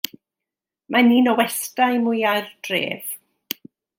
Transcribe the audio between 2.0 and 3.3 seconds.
mwya'r dref.